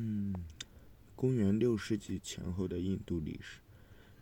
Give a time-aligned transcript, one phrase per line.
[0.00, 0.32] 嗯，
[1.16, 3.58] 公元六世纪前后的印度历史，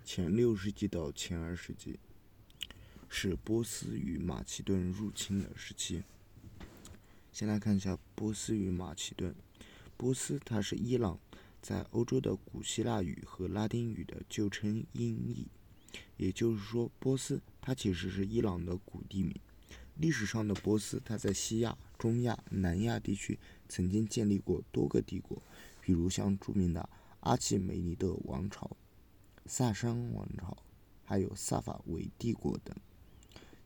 [0.06, 1.98] 前六世纪到前二世纪
[3.10, 6.02] 是波斯与马其顿入侵的时期。
[7.30, 9.34] 先来看一下波斯与马其顿。
[9.98, 11.20] 波斯它是伊朗
[11.60, 15.46] 在欧洲的古希腊语和拉丁语的旧称音译，
[16.16, 19.38] 也就是说，波斯它其实是伊朗的古地名。
[19.98, 25.42] 历史上的波斯，它在西亚、中亚、南亚地区曾经建立过多个帝国，
[25.86, 26.88] 比如像著名的
[27.20, 28.76] 阿契美尼德王朝、
[29.46, 30.56] 萨珊王朝，
[31.04, 32.74] 还有萨法维帝国等。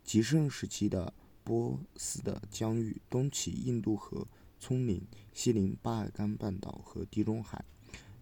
[0.04, 5.02] 极盛时期的波斯的疆域，东起印度河葱岭，
[5.32, 7.64] 西临巴尔干半岛和地中海，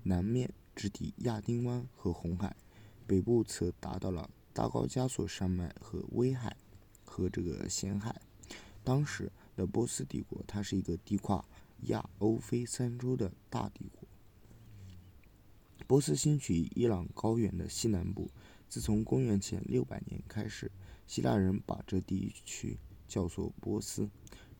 [0.05, 2.55] 南面直抵亚丁湾和红海，
[3.05, 6.57] 北部则达到了大高加索山脉和威海。
[7.05, 8.15] 和这个咸海，
[8.85, 11.45] 当时的波斯帝国，它是一个地跨
[11.87, 14.09] 亚欧非三洲的大帝国。
[15.87, 18.31] 波斯兴起于伊朗高原的西南部，
[18.69, 20.71] 自从公元前六百年开始，
[21.07, 24.11] 希腊人把这地区叫做波斯，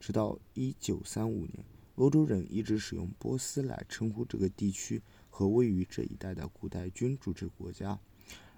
[0.01, 1.65] 直到一九三五年，
[1.97, 8.01] 欧洲人一直使用波斯来称呼这个地区和位于这一带的古代君主制国家，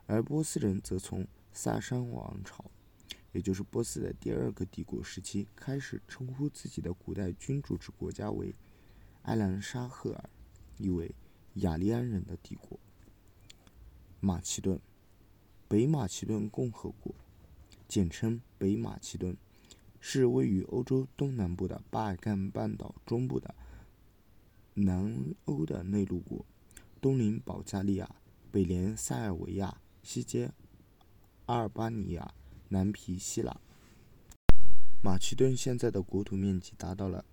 [0.06, 2.64] 而波斯人则从萨珊王朝。
[3.32, 8.54] 也就是波斯的第二个帝国时期，开始称呼自己的古代君主制国家为
[9.22, 10.30] 埃兰沙赫尔，
[10.76, 11.14] 意为
[11.54, 12.78] 雅利安人的帝国。
[14.18, 14.80] 马其顿，
[15.68, 17.14] 北马其顿共和国，
[17.86, 19.36] 简称北马其顿，
[20.00, 23.54] 是位于欧洲东南部的巴尔干半岛中部的
[24.74, 26.44] 南欧的内陆国，
[27.00, 28.16] 东临保加利亚，
[28.50, 30.50] 北连塞尔维亚，西接
[31.46, 32.34] 阿尔巴尼亚。
[32.72, 33.60] 南皮希腊，
[35.02, 37.24] 马其顿现在的国土面积达到了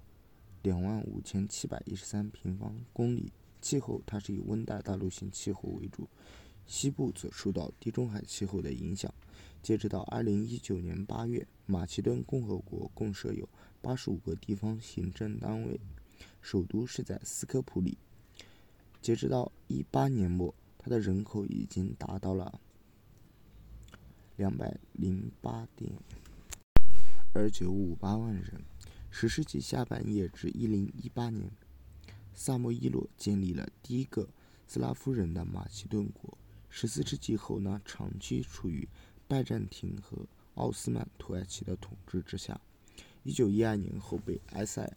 [0.64, 3.32] 两万五千七百一十三平方公里。
[3.62, 6.08] 气候它是以温带大陆性气候为主，
[6.66, 9.14] 西部则受到地中海气候的影响。
[9.62, 13.48] 截止到二零一九年八月，马其顿共和国共设有
[13.80, 15.80] 八十五个地方行政单位，
[16.42, 17.96] 首都是在斯科普里。
[19.04, 22.60] 截止到一八年末，它的人口已经达到了。
[24.38, 25.92] 两百零八点
[27.34, 28.64] 二九五八万人。
[29.10, 31.50] 十世纪下半叶至一零一八年，
[32.36, 34.30] 萨摩伊洛建立了第一个
[34.68, 36.38] 斯拉夫人的马其顿国。
[36.70, 38.88] 十四世纪后呢，长期处于
[39.28, 42.62] 拜占庭和奥斯曼土耳其的统治之下。
[43.24, 44.96] 一九一二年后被埃塞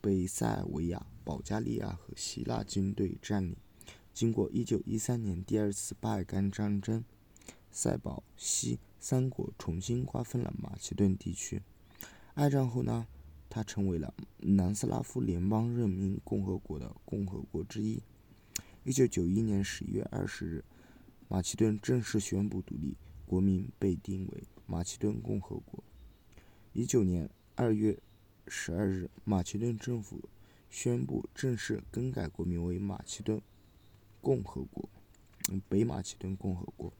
[0.00, 3.56] 被塞尔维亚、保加利亚和希腊军队占领。
[4.12, 7.04] 经过一九一三年第二次巴尔干战争。
[7.70, 11.62] 塞保西三国重新瓜分了马其顿地区。
[12.34, 13.06] 二战后呢，
[13.48, 18.02] 它成为了南斯拉夫联邦人民共和国的共和国之一。
[18.84, 20.64] 一九九一年十一月二十日，
[21.28, 25.84] 马其顿正式宣布独立，国名被定为马其顿共和国。
[26.72, 27.98] 一九年二月
[28.46, 30.28] 十二日，马其顿政府
[30.70, 33.42] 宣布正式更改国名为马其顿
[34.20, 34.88] 共和国，
[35.68, 36.92] 北马其顿共和国。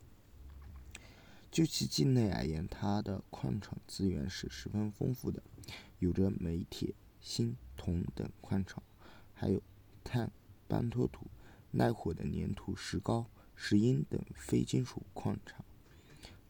[1.51, 5.43] 就其境内而言，它的矿产资源是十分丰富的，
[5.99, 8.81] 有着煤、铁、锌、铜等矿产，
[9.35, 9.61] 还有
[10.05, 10.31] 碳、
[10.69, 11.27] 斑脱土、
[11.73, 15.65] 耐火的粘土、石膏、石英等非金属矿产。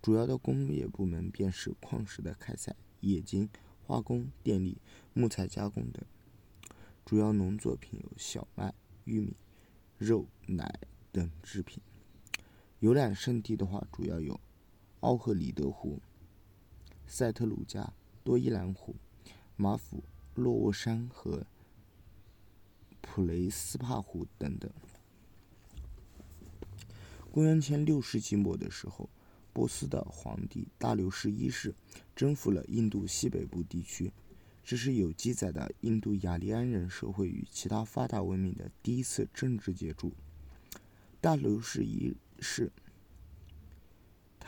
[0.03, 3.49] 主要的工业部门便是矿石的开采、冶金、
[3.87, 4.77] 化工、电力、
[5.15, 6.05] 木材加工等。
[7.07, 8.75] 主要农作品有小麦、
[9.05, 9.35] 玉米、
[9.97, 10.79] 肉、奶
[11.11, 11.83] 等制品。
[12.81, 14.39] 游览胜地的话，主要有。
[15.01, 15.99] 奥赫里德湖、
[17.07, 17.91] 塞特鲁加、
[18.23, 18.95] 多伊兰湖、
[19.57, 21.47] 马府、洛沃山和
[23.01, 24.71] 普雷斯帕湖等等。
[27.31, 29.09] 公元前六世纪末的时候，
[29.55, 31.75] 波斯的皇帝大流士一世
[32.15, 34.13] 征服了印度西北部地区，
[34.63, 40.13] 这是有记载的印度雅利安人社会与其他发达文明的第一次政治接触。
[41.23, 42.71] 大流士一世。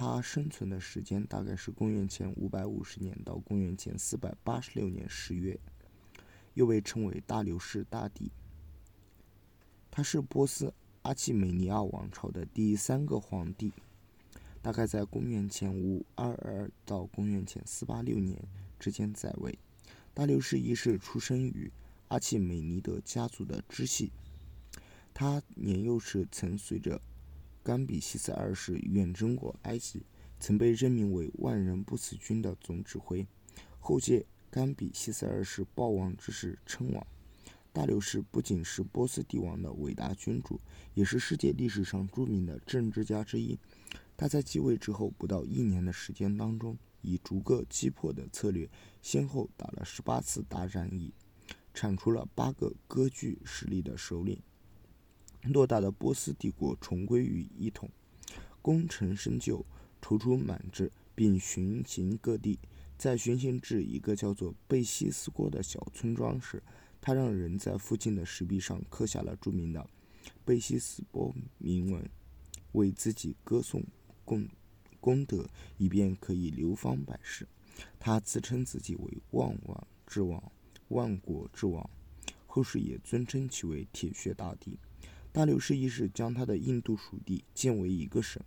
[0.03, 5.57] 他生存的时间大概是公元前五百五十年到公元前四百八十六年十月，
[6.55, 8.33] 又被称为大流士大帝。
[9.93, 13.73] 他是波斯阿契美尼亚王朝的第三个皇帝，
[14.61, 18.37] 大概在公元前五二二到公元前四八六年
[18.81, 19.57] 之间在位。
[20.13, 21.71] 大流士一世出生于
[22.09, 24.11] 阿契美尼德家族的支系，
[25.15, 27.01] 他年幼时曾随着。
[27.63, 30.05] 甘比西斯二世远征过埃及，
[30.41, 33.27] 曾被任命为万人不死军的总指挥。
[33.79, 37.07] 后借甘比西斯二世暴亡之势称王。
[37.73, 40.61] 大流士不仅是波斯帝王的伟大君主，
[40.93, 43.59] 也是世界历史上著名的政治家之一。
[44.17, 48.69] 他在继位之后不到一年的时间当中，以逐个击破的策略，
[49.01, 51.15] 先后打了十八次大战役，
[51.73, 54.39] 铲除了八个割据势力的首领，
[55.43, 57.91] 偌大的波斯帝国重归于一统，
[58.61, 59.65] 功成身就，
[60.01, 62.59] 踌躇满志，并巡行各地。
[62.97, 66.63] 在巡行至一个叫做贝西斯郭的小村庄时，
[67.01, 69.85] 他让人在附近的石壁上刻下了著名的
[70.45, 72.09] 贝西斯波铭文，
[72.73, 73.83] 为自己歌颂
[74.25, 74.49] 功
[75.01, 77.49] 功德，以便可以流芳百世。
[77.99, 80.41] 他自称自己为万王之王、
[80.89, 81.91] 万国之王，
[82.47, 84.79] 后世也尊称其为铁血大帝。
[85.33, 88.41] 大流士一世将他的印度属地建为一个省，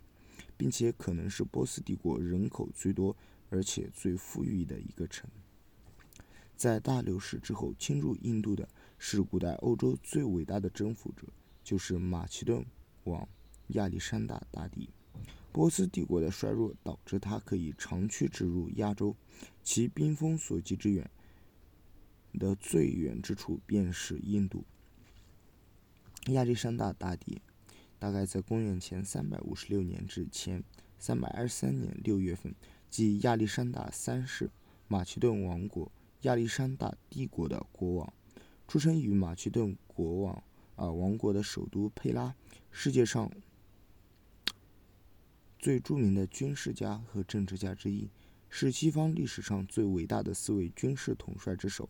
[0.56, 3.14] 并且可能是波斯帝国人口最多。
[3.48, 5.30] 而且最富裕的一个城，
[6.56, 8.68] 在大流士之后侵入印度的
[8.98, 11.28] 是古代欧洲最伟大的征服者，
[11.62, 12.66] 就是马其顿
[13.04, 13.26] 王
[13.68, 14.90] 亚历山大大帝。
[15.52, 19.14] 波斯帝国的衰弱导致他可以长驱直入亚洲，
[19.62, 21.08] 其兵锋所及之远
[22.32, 24.64] 的最远之处便是印度。
[26.34, 27.40] 亚历山大大帝
[27.98, 30.62] 大概在公元前三百五十六年至前
[30.98, 32.54] 三百二十三年六月份。
[32.88, 34.48] 即亚历山大三世，
[34.88, 35.90] 马其顿王国
[36.22, 38.12] 亚历山大帝国的国王，
[38.66, 40.42] 出生于马其顿国王
[40.76, 42.34] 啊王国的首都佩拉，
[42.70, 43.30] 世界上
[45.58, 48.08] 最著名的军事家和政治家之一，
[48.48, 51.88] 是西方历史上最伟大的四位军事统帅之首。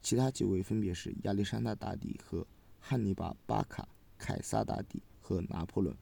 [0.00, 2.46] 其他几位分别是亚历山大大帝和
[2.90, 3.86] 汉尼拔、巴卡、
[4.16, 5.94] 凯撒大帝和拿破仑。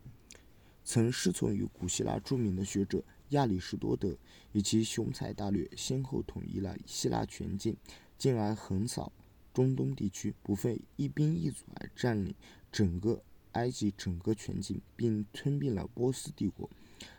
[0.85, 3.03] 曾师从于古希腊著名的学者。
[3.31, 4.17] 亚里士多德
[4.53, 7.77] 以其雄才大略，先后统一了希腊全境，
[8.17, 9.11] 进而横扫
[9.53, 12.33] 中东地区，不费一兵一卒而占领
[12.71, 16.71] 整个埃及整个全境，并吞并了波斯帝国。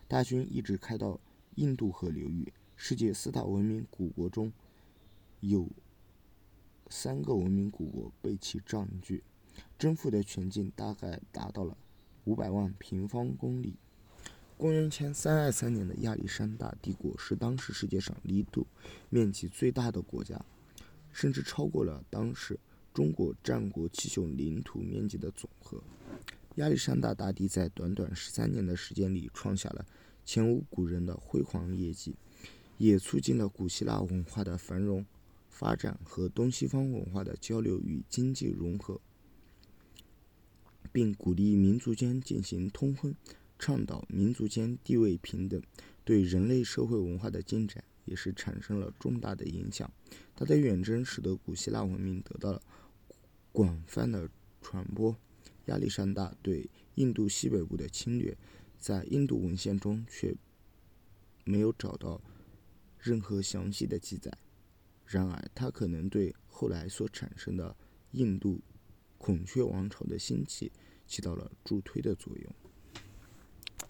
[0.07, 1.19] 大军一直开到
[1.55, 2.53] 印度河流域。
[2.77, 4.53] 世界四大文明古国中
[5.41, 5.67] 有
[6.89, 9.21] 三个文明古国被其占据，
[9.77, 11.77] 征服的全境大概达到了
[12.25, 13.75] 五百万平方公里。
[14.57, 18.65] 公元前三二三年的亚历山大帝国是当时世界上领土
[19.09, 20.44] 面积最大的国家，
[21.12, 22.59] 甚至超过了当时
[22.92, 25.81] 中国战国七雄领土面积的总和。
[26.56, 29.86] 亚历山大大帝在短短十三年的时间里，创下了
[30.25, 32.15] 前无古人的辉煌业绩，
[32.80, 35.06] 也促进了古希腊文化的繁荣
[35.51, 39.00] 发展和东西方文化的交流与经济融合，
[40.92, 43.16] 并鼓励民族间进行通婚。
[43.60, 45.60] 倡导民族间地位平等，
[46.06, 49.92] 对人类社会文化的进展也是产生了重大的影响。
[50.36, 52.62] 他的远征使得古希腊文明得到了
[53.51, 54.30] 广泛的
[54.62, 55.18] 传播。
[55.66, 58.38] 亚历山大对印度西北部的侵略，
[58.78, 60.36] 在印度文献中却
[61.44, 62.22] 没有找到
[63.00, 64.31] 任何详细的记载。
[65.07, 67.75] 然而，他可能对后来所产生的
[68.12, 68.62] 印度
[69.17, 70.71] 孔雀王朝的兴起
[71.05, 72.55] 起到了助推的作用。